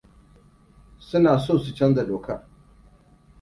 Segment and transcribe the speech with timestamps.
[1.07, 2.39] Suna so su canza dokan.